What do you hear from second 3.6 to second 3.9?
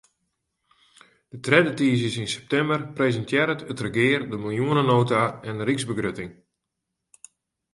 it